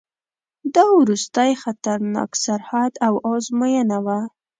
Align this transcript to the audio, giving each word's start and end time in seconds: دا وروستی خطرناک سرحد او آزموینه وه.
دا 0.75 0.85
وروستی 0.99 1.51
خطرناک 1.63 2.31
سرحد 2.43 2.93
او 3.07 3.13
آزموینه 3.33 3.97
وه. 4.05 4.19